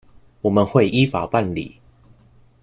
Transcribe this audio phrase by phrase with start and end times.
[0.41, 1.79] 我們會依法辦理